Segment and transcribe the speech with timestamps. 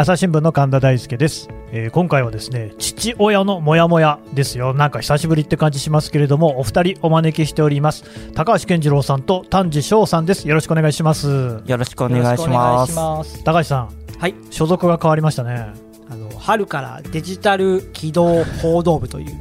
[0.00, 4.72] 朝日新聞の神田大輔です、えー今回はですね父親のモヤモヤですよ。
[4.72, 8.04] なんか久しぶりって感じしますけれどもお二人お招きしております。
[8.32, 10.48] 高橋健次郎さんと丹治翔さんです。
[10.48, 11.28] よろしくお願いします。
[11.66, 12.94] よろしくお願いします。
[12.96, 13.44] ます。
[13.44, 13.90] 高橋さん。
[14.18, 15.66] はい、所属が変わりましたね。
[16.08, 19.26] あの春からデジタル機動報道部という。
[19.26, 19.38] ね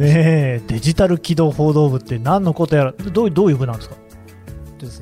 [0.00, 3.94] えデジタル機動報道部って何のことやらどうどういう部なんですか？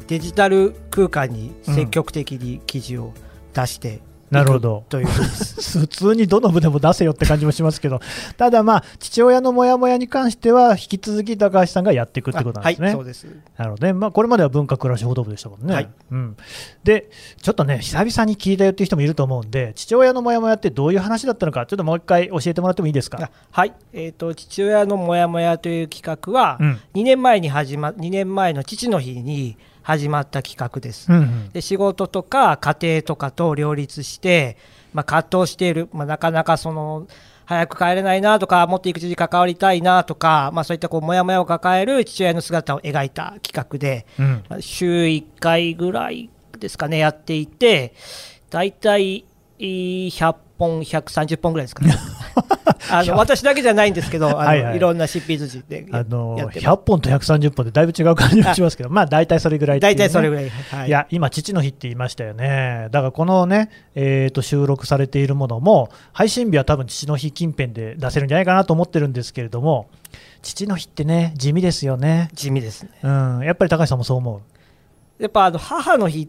[0.09, 3.15] デジタル空間に積極的に記事を
[3.55, 5.07] 出してなるほどという。
[5.71, 8.01] 普通にどの部でも出せよって感じもしますけど
[8.37, 13.27] ただまあ父親のモヤモヤに関しては引き続き高橋さんがやっていくってことなんですね、はい、そうです。
[13.57, 15.75] なるほどね、まあ、これまでは文化暮らし報道部でしたもんね。
[15.75, 16.37] はいうん、
[16.85, 23.19] で、ちょっとね、久々に聞いたよっていう人もいると思うんで、父親のモヤモヤってどういう話だったのか、ちょっともう一回教えてもらってもいいですか？
[23.23, 29.57] あはい、えっ、と父親のモヤモヤという企画は、うん2年前に始ま2年前の父の日に
[29.91, 31.11] 始まった企画です。
[31.11, 31.49] うんうん。
[31.51, 34.57] で仕事とか家庭とかと両立して、
[34.93, 37.07] まあ、葛藤している、まあ、なかなかその
[37.45, 44.45] 早く帰れないなとかもっと育児に関わりたいなとか、まあ、そういったこうモヤモヤを抱える父親の姿を描いた企画で、うん。
[44.49, 47.95] まあ週1回ぐらいですかねやっていて
[48.51, 49.25] 大体
[49.59, 51.95] えー100本130本ぐらいですかね。
[52.93, 54.79] あの私だけじゃないんですけどあの、はいいはい。
[54.79, 59.97] ろんな執筆陣でやあのやってま100本と130本でだいぶ違う感じがしますけど、まあ大体それぐらいっていうね。
[59.97, 60.89] す大体それぐらい、はい。
[60.89, 69.89] いや今、父の日って言いましたよね、だからこのね、えーと収録されているものも、配信日は多分父の日近辺で出せるんじゃないかなと思ってるんですけれども、
[70.43, 72.91] 父の日ってね、地味ですよね、地味ですね。
[73.03, 74.37] うん、やっぱり高橋さんもそう思
[75.19, 75.23] う？
[75.23, 76.29] やっぱあの母の日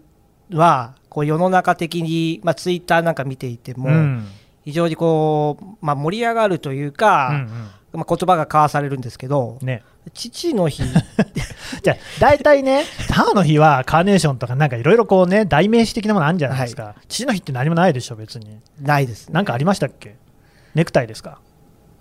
[0.51, 4.27] はこう世の中的に、まあ、ツイッターなんか見ていても、うん。
[4.63, 9.81] 非常にこう、まあ、盛り上がるというか、うんまあ、言葉が交わされるんですけど、うんね、
[10.13, 10.83] 父の日。
[11.81, 18.59] じゃあ、大体ね、母の日はカーネーションとかなんかいろいろこうね、代名詞的なものあるんじゃないですか、父の日って何もないでしょ、別に。
[18.79, 19.33] ないですね。
[19.33, 20.15] なんかありましたっけ？
[20.75, 21.39] ネクタイですか？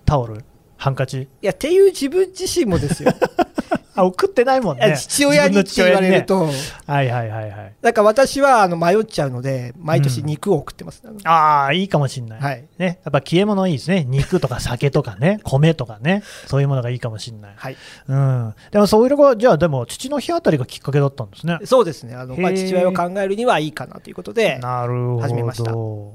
[0.04, 0.44] タオル？
[0.76, 1.22] ハンカチ？
[1.22, 3.10] いやっていう自分自身もですよ、
[3.94, 4.96] あ、送ってないもんね。
[4.96, 6.52] 父親にって言われると、ね。
[6.86, 7.74] はいはいはいはい。
[7.82, 11.02] なんか私はあの迷っちゃうので、毎年肉を送ってます。
[11.04, 12.40] あのああ、いいかもしんない。
[12.40, 13.00] はいね。
[13.04, 14.04] やっぱ消え物いいですね。
[14.08, 17.52] 肉とか酒とかね、 米とかね、そういうものがいいかもしんない。
[17.56, 17.76] はい、
[18.08, 18.54] うん。
[18.70, 21.58] でもそういうのが、じゃあでも父の日あたりがきっかけだったんですね。
[21.64, 25.20] そうですねあの、まあ、父親を考えるにはいいかなということで、なるほど。
[25.22, 25.72] 始めました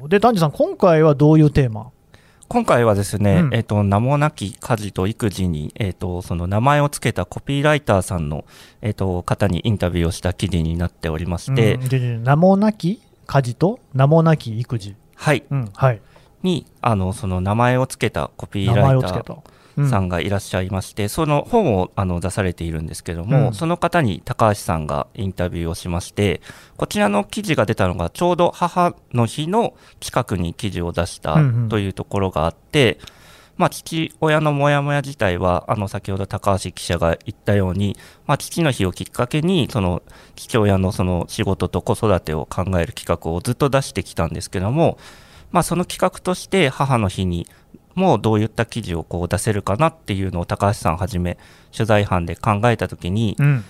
[0.07, 1.91] で、丹治さん、今回はどういうテーマ？
[2.47, 3.53] 今回はですね、うん。
[3.53, 8.45] えっ、と、名もなき家事と育児に、えっ、と、その名前を付けたコピーライターさんの、
[8.81, 12.23] えっ、と、方にインタビューをした記事になっておりまして、うん。
[12.23, 14.95] 名もなき家事と名もなき育児。
[15.15, 16.01] はい、うん、はい。
[16.43, 19.37] に、あの、その名前を付けたコピー名ライター
[19.89, 23.53] さんがいらっしゃいまして、その本をあの出されているんですけども、うん。
[23.53, 26.41] その方に高橋さんがインタビューをしまして、
[26.77, 31.69] こちらの記事が出たのがちょうど母の日の近くに記事を出したうんうん。
[31.69, 32.99] というところがあって、
[33.57, 37.95] まあ、父親のモヤモヤ自体は、あの、先ほど高橋記者が言ったように、
[38.27, 40.03] まあ、父の日をきっかけに、その、
[40.35, 44.97] 父親のその仕事と子育てを考える企画をずっと出してきたんですけども、
[45.51, 47.47] まあ、その企画として母の日に
[47.95, 51.37] もうどういった記事をこう出せるかなっていうのを高橋さんはじめ
[51.71, 53.63] 取材班で考えたときに、うん。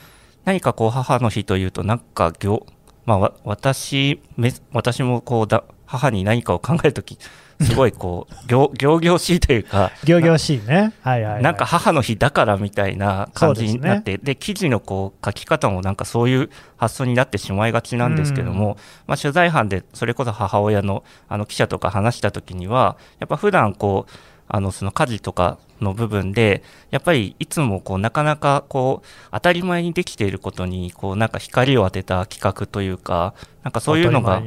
[0.46, 2.66] 何かこう母の日というとなんか行、
[3.06, 7.18] まあ、わ私め私もこうだ母に何かを考えるとき
[7.62, 10.94] すごいこう行行々しいというか行々しいね。
[11.02, 11.44] はいはい、はい。
[11.44, 18.78] なんか母の日だからみたいな感じになってで,、記事のこう書き方もなんかそういう発想になってしまいがちなんですけども、
[19.08, 24.12] まあ、取材班でそれこそ母親のあの記者とか話した時にはやっぱ普段こう
[24.48, 34.42] あのその家事とかの部分でやっぱりいつもこうなかなかこう当たり前にできていることにこうなんか光を当てた企画というかなんかそういうのが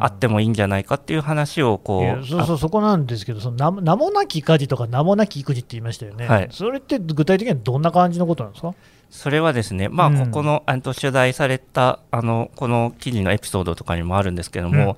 [0.00, 6.48] あってもいいんじゃないかっていう話をこいうやそうそう、そこなんですけど、その名もなき家事とか名もなき育児って言いましたよね、はい。
[6.50, 8.74] それって具体的にはどんな感じのことなんですか？
[9.08, 10.18] それはですね、まあ、うん。
[10.26, 14.96] ここの、あの取材されたあのこの記事のエピソードとかにもあるんですけども、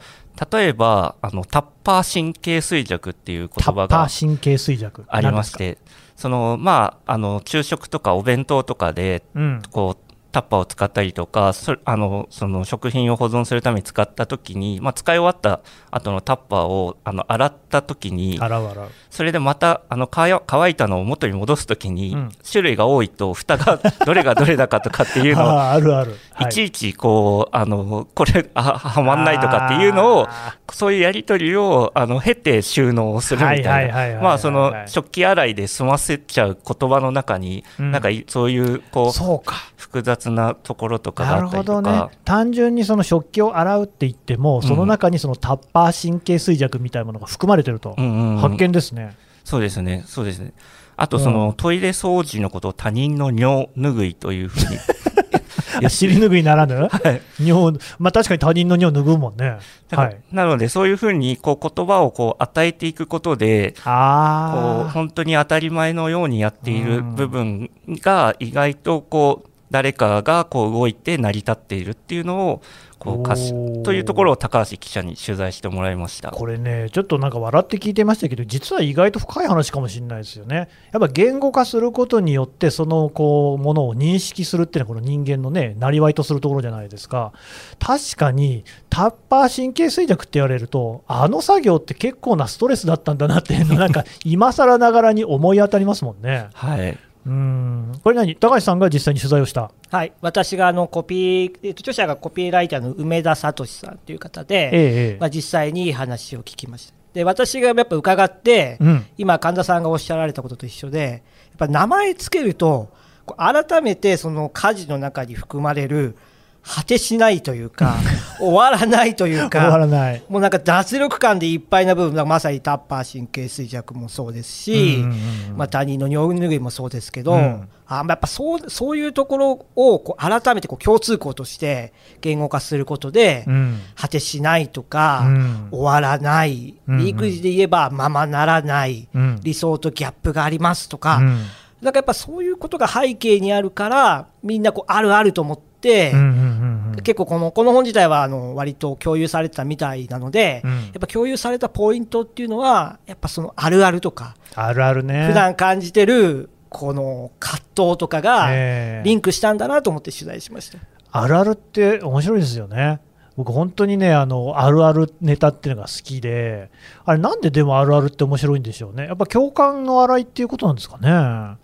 [0.51, 5.05] 例えばあのタッパー神経衰弱っていう言葉がー神経衰弱。
[5.09, 5.79] ありまして、
[6.17, 9.73] そのまあ、あの昼食とかお弁当とかで何ですか。
[9.73, 18.43] こうタッパーを使ったりとかそあのその食品を保存するために使った時に、まあ、使い終わった後のタッパーをあの洗った時にうん。
[18.43, 18.89] 洗う洗う。
[19.11, 26.17] それでまたあの乾乾いたのを元に戻すときに、うん種類が多いと蓋が どれがどれだかとかっていうのを あるある。
[26.35, 39.73] はいちいちこうあのこれあはまんないとかっていうのをあそういうやり取りをあの経て収納をするみたいなまあその食器洗いで済ませちゃう言葉の中に、うんなんかいそういうこう。
[39.93, 41.83] 複雑雑なところとかがあったりとか。
[41.83, 42.19] なるほどね。
[42.25, 48.39] 単純にその食器を洗うって言っても、その中にそのタッパー神経衰弱みたいなものが含まれてると、うんうんうん。
[48.39, 49.17] 発見ですね。
[49.45, 50.05] そうですね。
[50.07, 50.53] そうですね。
[50.97, 51.55] あとその、うん。
[51.55, 54.77] トイレ掃除のことを他人の尿拭いというふうに。
[55.81, 56.89] いや尻拭いならぬ、
[57.41, 59.59] 尿まあ、確かに他人の尿拭うもんね。
[59.91, 72.63] はい、なのでそういうふうにこう言葉をこう与えていくことでこうあ本当に当たり前のようにやっているうん部分が意外とこう誰かがこう動いて成り立っているっていうのを
[72.99, 76.31] こうかしおーというところを高橋記者に取材してもらいました。
[76.31, 80.69] これね、ちょっとなんか笑って聞いてましたけど、実は意外と深い話かもしれないですよね。
[80.93, 87.33] やっぱ言語化することによって、そのこうものを認識するっていうのは、この人間のね、なりわいとするところじゃないですか。
[87.81, 96.51] 確かに、タッパー神経衰弱って言われると、あの作業って結構なストレスだったんだなっていうの、なんか今更ながらに思い当たりますもんね。
[96.55, 97.93] はいうん。
[98.03, 99.71] これ何、高橋さんが実際に取材をした？
[99.91, 106.95] はい、私があのコピー、えっと著者がコピーライターの梅田聡さんという方で、ええまあ、実際に話を聞きました。
[107.15, 109.07] で私がやっぱ伺って、うん。
[109.19, 112.89] 今、神田さんがおっしゃられたことと一緒で、やっぱ名前つけると、
[113.37, 116.17] 改めてその家事の中に含まれる
[116.65, 117.97] 果てしないというか、
[118.39, 120.23] 終わらないという終わらか、ない。
[120.29, 125.13] もうなんか脱力感でいっぱいな部分、まさにタッパー神経衰弱もそうですし、うんうんう
[125.55, 127.69] んまあ、他人の尿拭いもそうですけど、うん。
[127.89, 131.93] あやっぱそうそういうところをこう改めてこう共通項として
[132.23, 133.81] 言語化することで、うん。
[133.97, 135.69] 果てしないとか、うん。
[135.73, 137.07] 終わらない、うんうん。
[137.09, 139.41] 育児で言えばままならない、うん。
[139.43, 141.43] 理想とギャップがありますとか、うん。
[141.83, 155.27] なんかやっぱそういうことが背景にあるから、みんなこうあるあると思って、結構このこの本自体はあの割と共有されてたみたいなので、うんやっぱ共有されたポイントっていうのは、やっぱそのあるあるとか、あるあるね。
[155.27, 160.79] 普段感じてるこの葛藤とかがええリンクしたんだなと思って取材しました。
[161.11, 163.01] あるあるって面白いですよね。
[163.37, 166.71] 僕、本当にねあの、あるあるネタっていうのが好きで、
[167.05, 169.07] あれ、なんででもあるあるって面白いんでしょうね。
[169.07, 171.09] やっぱ共感の荒いっていうことなんですかね。
[171.11, 171.59] あ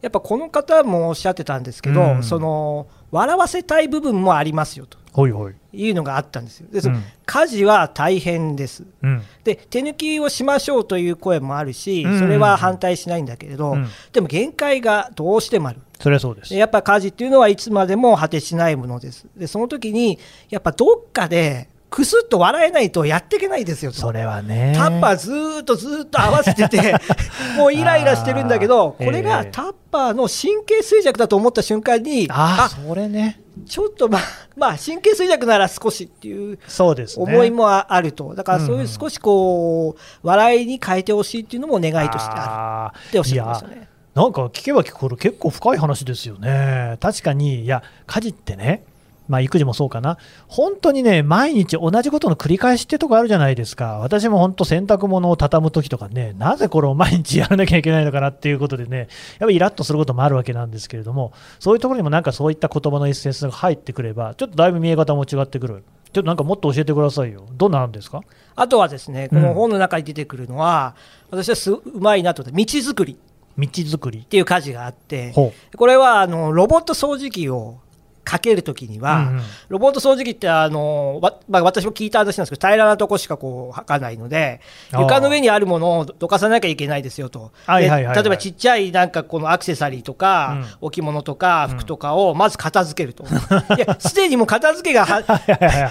[0.00, 5.54] やっぱこの方もおっしゃってたんですけど、うんその笑わせたい部分もありますよとほいほい。
[5.72, 6.68] いうのがあったんですよ。
[6.70, 8.84] でうん家事は大変です。
[9.02, 9.22] うん。
[9.44, 15.80] で手抜きをしましょうという声もあるし、うんそれは反対しないんだけれど、うんでも限界がどうしてもある。
[16.00, 16.56] それはそうですで。
[16.58, 19.26] やっぱ家事っていうのはいつまでも果てしないものです。
[19.36, 20.18] でその時に
[20.50, 23.98] やっぱどっかでくすっと笑えないとやっていけないですよと。
[23.98, 24.74] それはね。
[24.76, 26.94] タッパーずーっとずーっと合わせてて、
[27.56, 33.40] もうイライラしてるんだけど、これがええタッパーの神経衰弱だと思った瞬間に、ああそれね。
[33.66, 34.20] ちょっとまあ、
[34.56, 37.24] まあ、神経衰弱なら少しっていうそうですね。
[37.24, 43.88] 思いもあると、だからそううんいう少しこう、笑いに変えてほしいっていうのも願いとしてああるっておっしゃいましたね。
[44.14, 46.96] ーなんか聞けば聞くほど結構深い話ですよね。
[47.00, 48.84] 確かに、いや、家事ってね、
[49.28, 59.08] まあ、育児もそうかな、本当にね、毎日同じことの繰り返しってとこあるじゃないですか、私も本当、洗濯物を畳むときとかね、なぜこれを毎日やらなきゃいけないのかなっていうことでね、やっ
[59.40, 65.84] ぱりイラッとすることもあるわけなんですけれども、そういうところにもなんかそういった言葉のエッセンスが入ってくれば、ちょっとだいぶ見え方も違ってくる。
[66.12, 67.44] ちょっとなんかもっと教えてくださいよ。
[67.52, 68.22] どんなのですか？
[68.56, 70.94] あとはですね、こうんの本の中に出てくるのは、
[71.30, 73.16] 私はすうまいなと思って、道作りっ
[73.58, 74.20] 道作り。
[74.20, 77.80] ていう家事があって、ほこれはあのロボット掃除機を
[78.28, 79.02] かけるときにう。
[79.02, 79.42] は、うんうん。
[79.70, 84.60] ロボット掃除機ってあの、わまあ、私も聞いた話なんですけど、平らなとこしかこう履かないので、
[84.92, 88.14] 床の上にあるものをどかさなきゃいけないですよと、はいはいはいはい。
[88.14, 95.22] で例えばちっちゃいなんかこのアクセサリーとか、置物とか服とかをまず片付けると、いや すでにもう片付けがは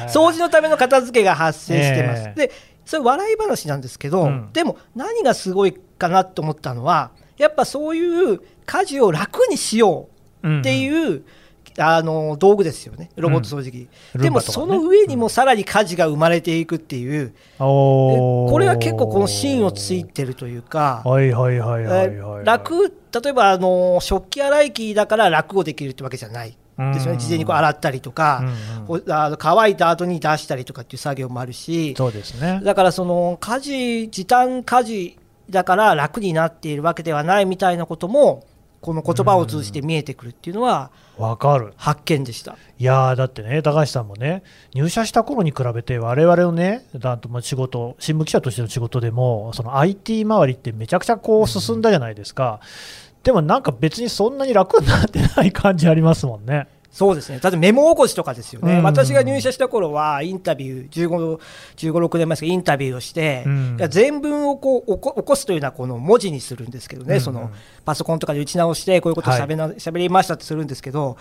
[0.08, 2.22] 掃除のための片付けが発生してます。
[2.28, 2.48] ええ。
[2.48, 2.52] で
[2.86, 4.50] それ笑い話なんですけど、うん。
[4.54, 10.10] でも何がすごいかなと思ったのはやっぱそういう家事を楽にしよ
[10.44, 11.24] うっていう、
[11.80, 13.88] あの道具ですよね、ロボット掃除機。
[14.16, 18.52] うんでもその上にもさらに家事が生まれていくっていう、おー。
[18.52, 21.04] これが結構この芯をついてるというか、
[22.44, 22.94] 楽、
[23.24, 26.58] 例えばあの食器洗い機だから楽をできるってわけじゃない。
[26.78, 27.18] ですようん。
[27.18, 28.44] ね、事前にこう洗ったりとか、
[28.88, 29.12] うんうん。
[29.12, 32.62] あの乾いた後に出したりとかっていう作業もあるし、そうですね。
[32.64, 35.20] だからその家事、時短家事
[35.50, 38.46] だから楽になっているわけではないみたいなことも、
[38.82, 41.74] この言葉を通じて見えてくるっていうのはわかる。
[41.78, 42.58] 発見でした。
[42.78, 44.44] いやーだってね、高橋さんもね、
[44.74, 52.60] 入社した頃に比べて、我々のね、だとまあ仕事、新聞記者としての仕事でも、その IT 周りってめちゃくちゃこう進んだじゃないですか。
[53.24, 56.68] でもなんか別にそんなに楽になってない感じありますもんね。
[56.92, 58.84] そうですね、例えばメモ起こしとかですよね、うん。
[58.84, 61.40] 私が入社した頃は、インタビュー、15、
[61.76, 63.78] 15 6年前ですけど、インタビューをして、うん。
[63.90, 67.22] 全文をこう起こ起こすというのは、この文字にするんですけどね、うん。
[67.22, 67.52] その
[67.86, 71.18] パソコンとかで打ち直して、こういうことをしゃべな、喋りましたってするんですけど、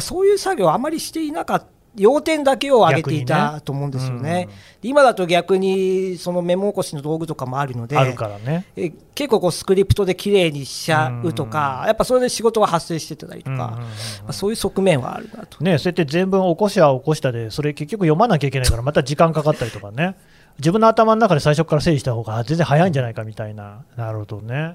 [0.00, 1.79] そういう作業をあまりしていなかった。
[1.96, 4.46] 要点だけを上げていたねと思うんですよね。
[4.48, 8.64] うんで今だと逆にそのメモ起こしの道具とかもあるので、あるからね。
[8.76, 13.86] え結構こうスクリプトで綺麗にしちゃうとか、やっぱそれで仕事が発生してたりとか、うんうんうんうんま
[14.28, 15.62] あ、そういう側面はあるなと。
[15.62, 20.16] ね、そうやって全文起こしは起こしたで、それ結局読まなきゃいけないから、また時間かかったりとかね、
[20.58, 24.74] 自分の頭の中で最初から整理した方が全然早いんじゃないかみたいな、なるほどね。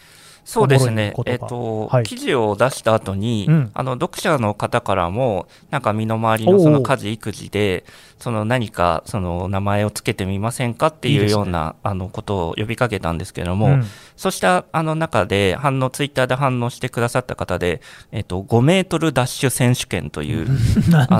[0.43, 1.13] そうですね。
[1.25, 2.03] えっと、はい。
[2.03, 3.71] 記事を出した後に、うん。
[3.73, 7.83] あの読者の方からも、なんか身の回りのその家事、育児で、
[8.21, 13.85] その何かその名前をつけてみませんかっていうようなあのことを呼びかけたんですけれども、うん。
[14.15, 20.47] そうしたあの中で反応、ツイッターで反応してくださった方で、えっと、5メートルダッシュ選手権という、
[21.09, 21.19] あ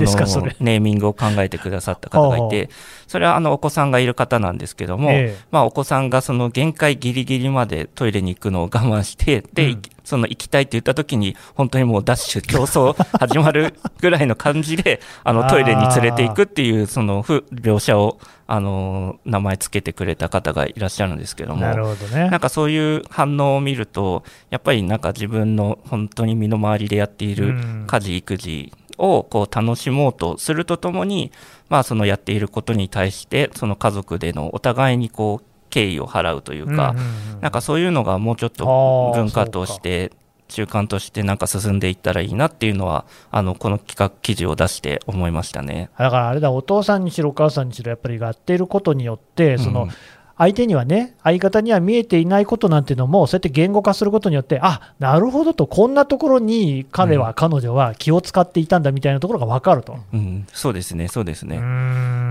[0.60, 2.70] ネーミングを考えてくださった方がいて、
[3.08, 5.44] それはあのお子さんがいる方なんですけども、ええ。
[5.50, 18.18] まあ、お子さんがその限界ギリギリまでトイレに行くのを我慢して、で、うんその行きたいって言った時に、本当にもうダッシュ、競争始まるぐらいの感じで、 あのトイレに連れて行くっていう、そのふ描写を、
[18.48, 22.28] あの名前つけてくれた方がいらっしゃるんですけども、なるほどね。
[22.28, 22.40] なん。
[22.40, 27.84] かそういう反応を見ると、やっぱりなんか自分の本当に身の回りでやっているうん。
[27.86, 31.32] 家事、育児をこう楽しもうとするとともに、
[31.68, 36.94] まあ、そのやっていることに対して、その家族でのお互いにこう敬意を払うというか、
[37.40, 40.12] なんかそういうのがもうちょっと文化として、
[40.48, 45.88] 習慣としてなんか進んでいったらいいなっていうのは、あのこの企画記事を出して思いましたね。
[45.98, 49.90] だからあれだ、お父さんにしろ、お母さんにしろ、やっぱりやっていることによって、その、うん
[50.36, 59.96] 相手にはね、相方には見えていないことなんていうのも、そうやって言語化することによって、あなるほどと、こんなところに彼は、彼女は気を使っていたんだみたいなところが分かると。
[60.12, 61.60] うん、そうですね、そうですね。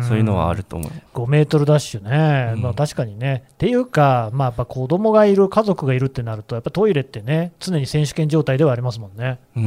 [0.04, 0.92] そそういうのはあると思う。
[1.14, 3.44] 5メートルダッシュね、うんまあ、確かにね。
[3.54, 9.40] っていうか、まあ、やっぱ子供がいる、家族がいるってなると、やっぱトイレってね、常に選手権状態ではありますもんね。
[9.56, 9.64] うん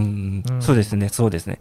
[0.47, 1.61] うんそうですね、そうですね。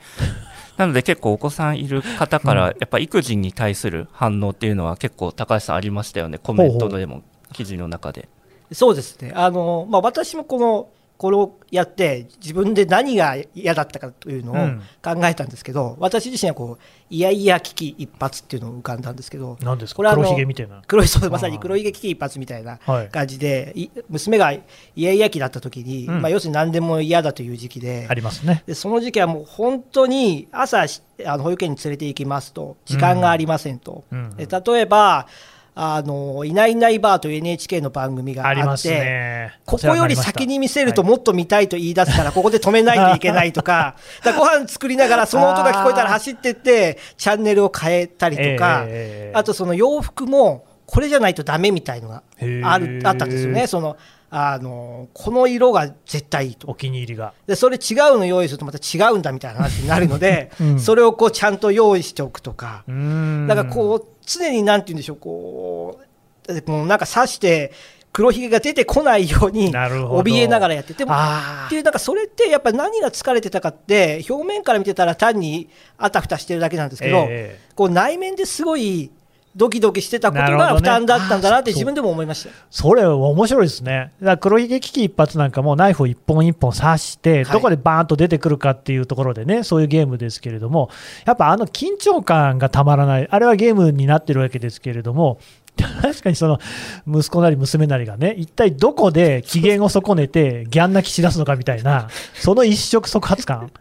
[0.78, 7.22] なので結構お子さんいる方から、やっぱ育児に対する反応っていうのは結構高橋さんありましたよね、コメントでも、
[7.54, 8.28] 記事の中で。
[8.72, 9.32] そうですね。
[9.36, 14.82] あの、まあ、私もこの、これをやって、自分で何が嫌だったかというのをうん。
[15.02, 20.82] 考えたんですけど、私自身はこう、いやいや危機一髪っていうのを浮かんだんですけど、なんですか、これは黒ひげみたいな。
[20.88, 23.10] 黒い、そうまさに黒い危機一髪みたいなはい。
[23.10, 24.64] 感じで、い娘がイ
[24.96, 26.22] ヤイヤ期だった時に、うん。
[26.22, 28.64] まあ、要するに何でも嫌だという時期であ、りますね。
[28.66, 34.36] でその時期はもう本当に朝しあの保育園に連れて行きますと時間がありませんと、うん。
[34.36, 35.28] で例えば
[35.76, 39.54] あの「いないいないばあ」という NHK の番組があってね。
[39.66, 52.24] ここより先に見せるとはいもっと見たいと言い出すから、ここで止めないといけないとか、 だからご飯作りながらその音が聞こえたら走ってって、チャンネルを変えたりとか、ええあとその洋服も、これじゃないとダメみたいのが
[52.64, 53.68] あるあったんですよね。
[53.68, 53.98] その
[54.36, 56.68] あのこの色が絶対いいと。
[56.68, 57.34] お気に入りが。
[57.46, 60.80] でそれ違うの用意するとまた違うんだみたいな話になるので、うん。
[60.80, 63.48] それをこうちゃんと用意しておくとか、うーん。
[63.48, 66.00] だからこう常になんて言うんでしょうこ
[66.48, 67.72] うもうなんか刺して
[68.14, 77.60] 黒ひげが出てこないように怯えながらやってでもあっていうなんかそれってやっぱり何が疲れてたかって表面から見てたら単にあたふたしてるだけなんですけど、え。
[77.76, 79.12] こう内面ですごい
[79.56, 82.56] ドキドキしてたことが負担だったんだなって自分でも思いましたよ。
[82.72, 84.12] それ面白いですね。
[84.20, 90.90] だから黒ひげ危機一髪なんかもナイフを一本一本刺して、はいどこでバーンと出てくるかっていうところでね、そういうゲームですけれども、
[91.26, 95.38] やっぱあの緊張感がたまらない、あれはゲームになってるわけですけれども、
[95.76, 96.60] 確かにその
[97.08, 103.72] 息子なり娘なりがね、一体どこで機嫌を損ねて、ギャン泣きしだすのかみたいな、その一触即発感、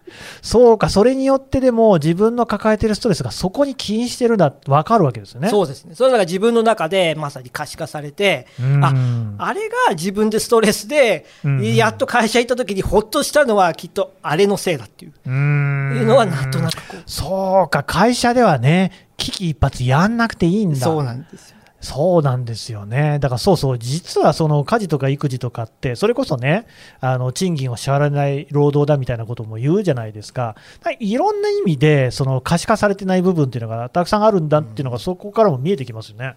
[0.41, 5.49] そうか、それによってでも自分の抱えてるストレスがそこに起因してるんだって分かるわけですよね。
[5.49, 5.95] そうですね。
[5.95, 8.93] それだから自分の中でまさに可視化されて、うんあ
[9.39, 16.77] あれが自分でストレスで、うんやっと会社行った時にほっとしたのはきっとあれのせいだっていうういうのはなんとなく。
[17.07, 20.77] そうか、会社ではね、危機一髪やんなくていいんだ。
[20.77, 21.52] そうなんですよ。
[21.83, 26.67] そうなんですよね、だからそうそう、実はその家事とか育児とかって、それこそね、
[27.01, 30.55] あの賃金を支払われない労働だみたいなことも言うじゃないですか、
[31.01, 36.37] いろんな意味で、その可視化されてない部分っていうのがたくさんあるんだっていうのが、そこからも見えてきますよね。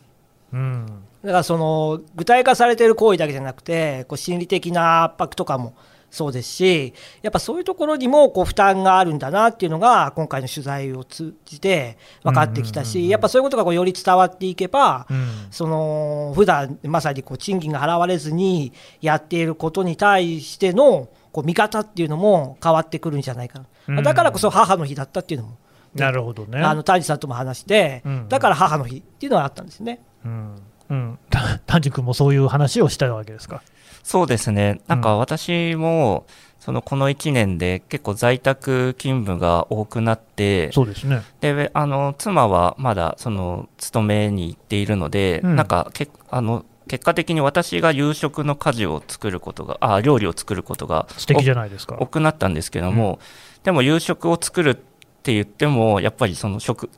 [0.52, 0.86] うん。
[1.24, 5.74] だからその具体化されている行為だけじゃなくてこう心理的な圧迫とかも
[6.16, 15.28] そうですしやっぱそういうところにもこう負担があるんだなっていうのが今回の取材を通じて分かってきたしやっぱそういうことがこうより伝わっていけば、うん。
[15.52, 24.04] その普段まさにこう賃金が払われずにやっていることに対してのこう見方っていうのも変わってくるんじゃないかな、うん。
[24.04, 25.58] だからこそ母の日だったっていうのも、
[25.94, 26.62] なるほどね。
[26.62, 28.30] あの谷さんとも話して、うん。
[28.30, 30.02] だから母の日っていうのがあったんですね。
[30.24, 30.56] うん。
[30.88, 33.64] うん、た丹治君もそういう話をしたわけですか？
[34.06, 36.28] そうですね、なんか私も、
[36.60, 41.24] そのこの1年で結構在宅勤務が多くなって、そうですね。
[41.42, 51.98] であの妻はまだその勤めに行っているので、うんなんかけあの結果的に私が夕食の家事を作ることが、あ料理を作ることが素敵じゃないですか。
[52.00, 53.18] 多くなったんですけども、
[53.64, 56.92] でも夕食を作るって言っても、やっぱりその食、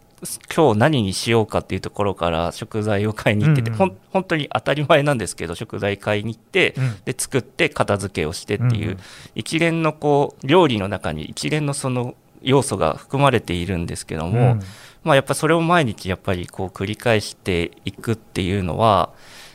[0.53, 3.97] 今日何にしようかっていうところから食材を買いに行ってて、うんうん。
[4.09, 6.95] 本当に当たり前なんですけど、食材買いに行って、うん。
[7.05, 8.99] で作って片付けをしてっていう、うんうん。
[9.35, 14.61] 一連のこう料理の中に一連のその要素が含まれているんですけども、うん。
[15.03, 19.13] まあ、やっぱそれを毎日やっぱりこう繰り返していくっていうのは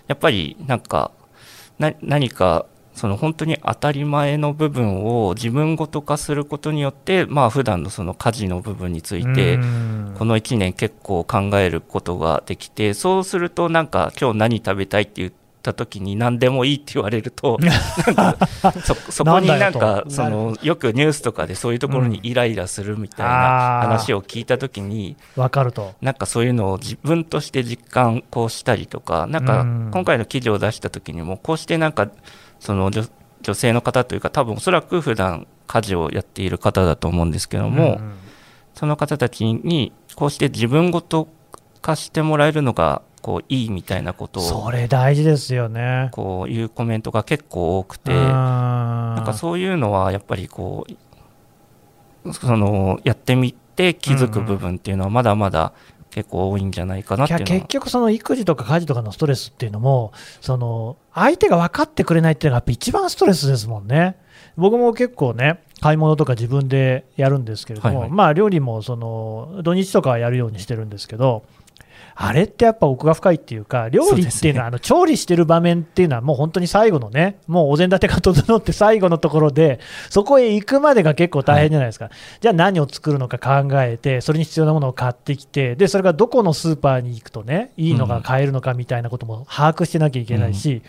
[0.09, 1.11] やっぱりなんか
[1.79, 9.93] な何かその本当に当たり前の部分を自分ごと化することによってまあ普段のその家事の部分についてうん。
[10.19, 15.33] この1年結構考えることができてそうするとなんか今日何食べたいって言っ
[15.63, 17.59] た時に何でもいいって言われると
[18.85, 25.95] そそこになんかそのよくニュースとかでそういうところにイライラするみたいな話を聞いた時にわかると。
[26.01, 29.91] なんかそういうのを自分として実感こうしたりとかなんかうん。
[29.93, 32.09] 今回の記事を出した時にもこうしてなんか
[32.63, 33.05] その女
[33.41, 38.13] 女性の方というか多分おそらく普段家事をやっている方だと思うんですけども、ん
[38.75, 41.27] その方たちにこうして自分ごと
[41.81, 46.09] 化してもらえるのがこういいみたいなことをそれ大事ですよね。
[46.13, 50.87] こういうコメントが結構多くてななんかそういうのはやっぱりこ
[52.25, 55.73] うそのやってみて気づく部分っていうのはまだまだ
[56.13, 64.17] 結構多いんじゃないかなって結局、その育児とか家事とかのストレスっていうのも、その相手が分かってくれないっていうのがやっぱ一番ストレスですもんね。
[64.57, 71.45] 僕も結構ね、買い物とか自分でやるんですけれども、はいはいまあ料理もその土日とかはやるようにしてるんですけど、
[72.15, 90.83] あれってやっぱ奥が深いっていうか、料理っていうのは、あの調理してる場面っていうのは、もう本当に最後のね、もうお膳立てが整って最後のところで、そこへ行くまでが結構大変じゃないですか、じゃあ何を作るのか考えて、それに必要なものを買ってきて、でそれがどこのスーパーに行くとね、いいのが買えるのかみたいなことも把握してなきゃいけないし、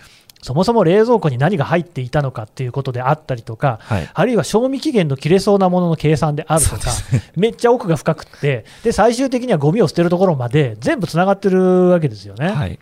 [0.43, 4.09] そもそも冷蔵庫に何が入っていたのかっていうことであったりとか、はい。
[4.13, 6.91] あるいは賞味期限の切れそうなものの計算であるとか、
[7.35, 12.49] めっちゃ奥が深くってで、最終的にはゴミを捨てるところまで全部つながってるわけですよね。
[12.49, 12.77] はい。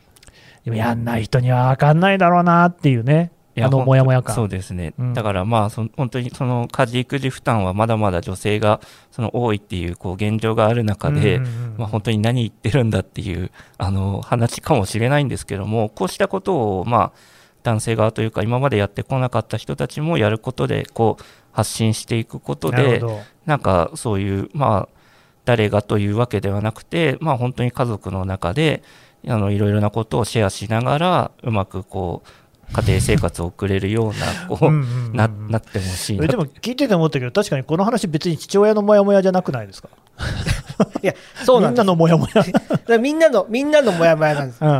[0.65, 4.36] でもやんない人には分かんないだろうなっていうね、あのモヤモヤ感。
[4.36, 5.13] そうですね、うん。
[5.13, 8.80] だからまあその本当にその家事育児負担はまだまだ女性が
[9.12, 11.76] その多いっていうこう現状がある中で、うんうんうん。
[11.78, 17.12] まあ、本当に何言ってるんだっていうあの話かもしれないんですけどもこうしたことをまあ
[17.63, 23.02] 男性側というか今までやってこなかった人たちもやることでこう発信していくことで
[23.45, 25.02] なんかそういうまあ
[25.45, 28.84] 誰がというわけではなくてまあ本当に家族の中で
[29.28, 32.30] あのいろいろなことをシェアしながらうまくこう
[32.74, 34.13] 家庭生活を送れるような
[34.47, 35.15] こううんうんうんうん。
[35.15, 39.89] ななってほしいでも聞いてて思ったけど、確かにこの話、別に父親のモヤモヤじゃなくないですか、
[41.01, 42.43] いやそうなんみんなのモヤモヤ。
[42.97, 44.62] みんなのみんなのモヤモヤなんです。
[44.62, 44.73] うんう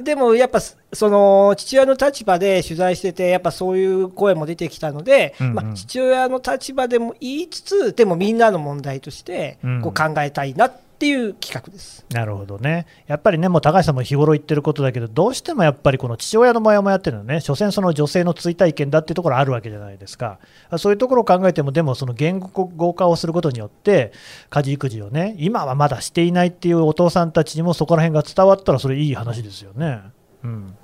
[0.00, 0.04] ん。
[0.04, 0.76] でもやっぱそ
[1.08, 5.54] の父親の立場で取材しててやっぱそういう声も出てきたので、うんうん。
[5.54, 9.82] まあ、父親の立場でも言いつつでもみんなの問題としてうん。
[9.82, 12.04] こう考えたいなっていう企画です。
[12.10, 20.38] なるほどね、やっぱりね、もう高橋さんも日頃言ってることだけど、どうしてもやっぱりこの父親のモヤモヤっていうのはね、所詮その女性の追体験だっていうところあるわけじゃないですか、
[20.76, 24.12] そういうところを考えても、でもその言語化をすることによって、
[24.50, 30.00] 家事・育児をね、今はまだしていないっていうお父さんたちにもそこら辺が伝わったら、それいい話ですよね。
[30.42, 30.76] うん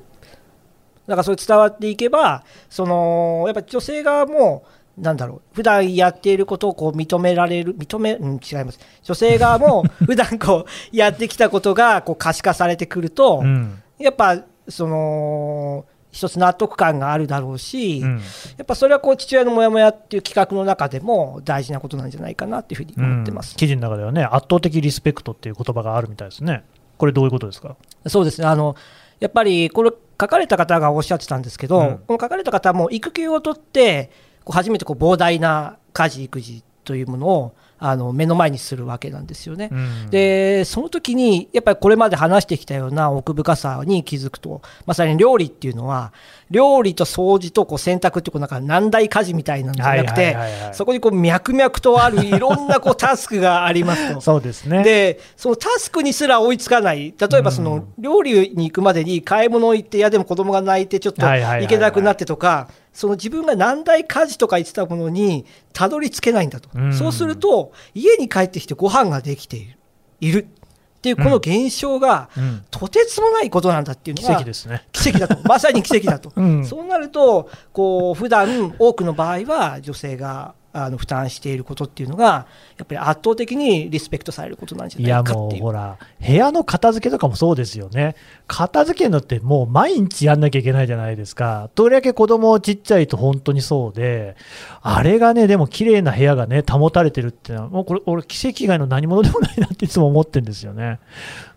[1.06, 4.64] だからそれ伝わっていけばそのやっぱ女性側も
[4.98, 5.40] なんだろう。
[5.52, 8.78] 普段やっていることをこう認められる認め、うん、違います。
[9.02, 13.82] 女性側も 普段こうやってきたことがこう可視化されてくると、うん。
[13.98, 18.18] やっぱその一つ納得感があるだろうし、うん。
[18.56, 23.52] やっぱそれはこう父親のモヤモヤっていう企画の中でも大事なことなんじゃないかなっていうふうに思ってます。
[23.52, 23.56] うん。
[23.56, 26.62] 記事の中ではね、圧倒的リスペクトっていう言葉があるみたいですね。
[26.98, 27.74] これどういうことですか？
[28.06, 28.46] そうですね。
[28.46, 28.76] あの
[29.18, 31.98] やっぱりこれ書かれた方がおっしゃってたんですけど、うん。
[32.06, 34.10] この書かれた方も育休を取って
[34.46, 39.68] 初めてこう膨大な家事育児というものをあの目の前にするわけなんですよね。
[39.70, 46.12] うんでその時にやっぱりこれまで話してきたような奥深さに気づくとまさに料理っていうのは
[46.50, 54.20] 料理と掃除とこう洗濯ってこうなんか難題家事みたいなんじゃなくてはいはいはいはいそこにこう脈々とあるいろんなこうタスクがありますと。
[54.22, 54.82] そうですね。
[54.82, 66.70] でそのタスクにすら追いつかない例えばその料理に行くまでに買い物行っていやでも子供が泣いてちょっとはいはいはいはい行けなくなってとかその自分が難題家事とか言ってたものにたどり着けないんだと。
[66.74, 66.94] うん。
[66.94, 69.76] そうすると家に帰ってきてご飯ができている。
[70.20, 72.64] いるっていうこの現象がうん。
[72.70, 74.86] とてつもないことなんだっていうの奇が跡ですね。
[74.92, 75.36] 奇跡だと。
[75.46, 76.64] まさに奇跡だと、うん。
[76.64, 88.16] そうなるとこう普段多くの場合は女性があの負担していることっていうのがやっぱり圧倒的にリスペクトされることなんじゃないかっていうほら、部屋の片付けとかもそうですよね。
[88.46, 91.70] 片付けるのってもう毎日やんなきゃいけないじゃないですか。
[91.74, 94.36] どれだけ子供ちっちゃいと本当にそうで、
[94.82, 100.98] あれがね、でも綺麗な部屋がね、保たれてるっていうのは、もうこれ、俺、奇跡以外の何者でもないなっていつも思ってるんですよね。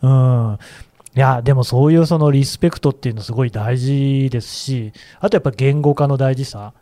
[0.02, 0.58] うん。
[1.16, 6.74] いや、でもそういうそのリスペクトっていうのすごい大事ですし、あとやっぱ言語化の大事さ。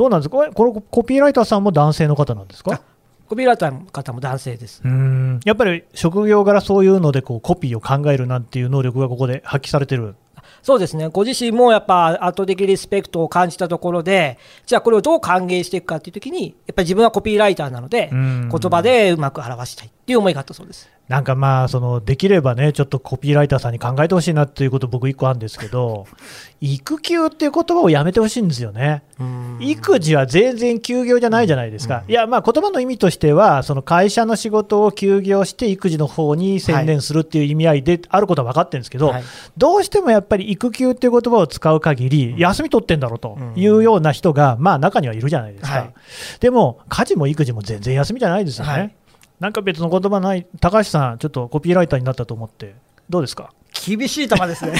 [0.00, 0.38] どうなんですか？
[0.38, 2.72] これこのコピーライターさんも男性の方なんですか？
[2.72, 2.80] あ
[3.28, 4.80] コピーライターの方も男性です。
[4.82, 10.14] うーんやっぱり職業柄そういうのでこうコピーを考えるなんていう能力がここで発揮されてる。
[10.62, 20.90] そうですね、ご自身もやっぱ圧倒的リスペクトを感じたところで、じゃあこれをどう歓迎していくかっていうときに、やっぱり自分はコピーライターなので、うん言葉でうまく表したいっていう思いがあったそうです。
[21.10, 26.06] なんかまあそのできればねちょっとコピーライターさんに考えてほしいなっていうこと僕一個あるんですけど
[26.62, 29.02] 育休っていう言葉をやめてほしいんですよね。
[29.60, 39.22] 育児は全然休業じゃないじゃないですか、いや、まあ言葉の意味としては、その会社の仕事を休業して、育児の方に専念するっていう意味合いであることは分かってるんですけど、はい。
[39.58, 45.92] どうしてもやっぱり育休っていう言葉を使う限り、休み取ってんだろうというような人が、まあ中にはいるじゃないですか、はい。
[46.40, 48.72] でも、家事も育児も全然休みじゃないですよね。
[48.72, 48.94] はい
[49.40, 52.74] なんか別の言葉ない、高橋さん、ちょっとコピーライターになったと思って、
[53.08, 53.52] どうですか？
[53.86, 54.74] 厳しい球ですね。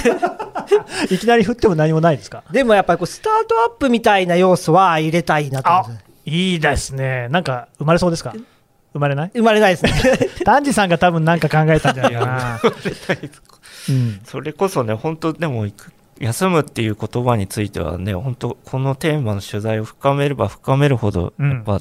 [1.11, 2.45] いきなり振っても何もないですか？
[2.53, 6.05] でもやっぱりこうスタートアップみたいな要素は入れたいなと思いあます。
[6.27, 8.35] いいですね、なんか生まれそうですか？
[8.93, 9.31] 生まれない？
[9.35, 9.93] 生まれないですね。
[10.45, 12.61] 丹治さんが多分なんか考えたんじゃないかな。
[13.89, 14.21] うん。
[14.25, 21.81] それこそね、本当でも行く、休むっていう言葉についてはね、本当このテーマの取材を深めれば深めるほど、うんやっぱ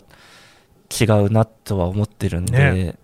[0.90, 2.96] 違うなとは思ってるんで、ね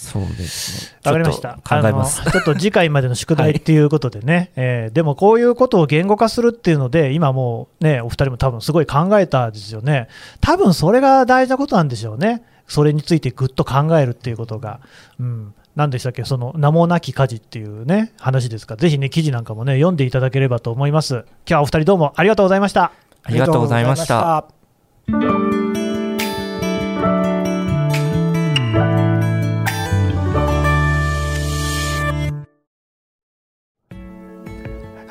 [0.00, 0.98] そうですね。
[1.04, 2.22] わかりました考えます。
[2.22, 10.08] ちょっと次回までの宿題 っていうことでね、えーでもこういうことを言語化するっていうので、今もうね、お二人も多分すごい考えたですよね、
[10.40, 14.80] 多分それが大事なことなんでしょうね、それについてぐっと考えるっていうことが。
[15.20, 21.14] うん何でしたっけ、その名もなき家事っていうね、話ですから、ぜひね、記事なんかもね、読んでいただければと思います。
[21.14, 22.90] 今日はお二人どうもありがとうございました。
[23.22, 24.46] ありがとうございました。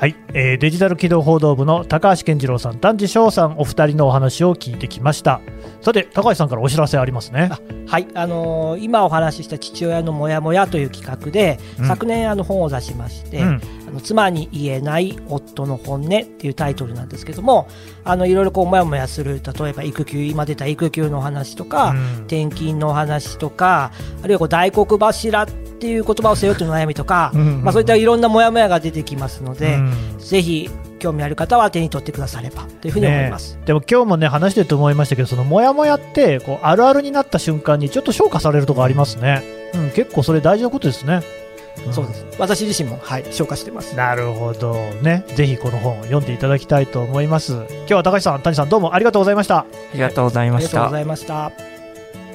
[0.00, 5.42] はい、えーデジタル機動報道部の高橋健次郎さん、丹治翔さん、お二人のお話を聞いてきました。
[5.82, 7.50] さて、高橋さんからお知らせありますね。
[7.86, 11.86] はい、あのー今お話しした父親のモヤモヤという企画で、うん。
[11.86, 13.60] 昨年あの本を出しまして、うん。
[13.88, 17.68] あの妻に言えない夫の本音っていうタイトルなんですけども、
[18.02, 22.14] あのいろいろこうモヤモヤする例えば育休今出た育休のお話とか、うん。
[22.20, 33.56] 転勤のお話とか、あるいはこう大黒柱っていう言葉を背負っての悩みとか、うんまあそういったいろんなモヤモヤが出てきますので、うんぜひ興味ある方は手に取ってくださればというふうに思います。
[33.56, 39.42] ねでも今日もね話してると思いましたけどそのモヤモヤってこうあるあるになった瞬間にちょっと消化されるとこありますね、
[39.74, 41.22] うん、結構それ大事なことですね、
[41.88, 42.26] んそうです。
[42.38, 43.96] 私自身もはい消化してます。
[43.96, 51.00] なるほどねぜひこの本を読んでいただきたいと思います今日は高橋さん谷さんどうもありがとうございましたありがとうございましたありがとうござ。
[51.00, 51.69] いました。